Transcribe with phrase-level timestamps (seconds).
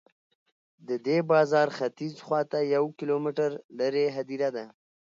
[0.87, 4.65] د دې بازار ختیځ خواته یو کیلومتر لرې هدیره ده.